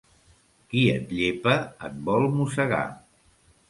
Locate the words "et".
0.93-1.13, 1.91-2.03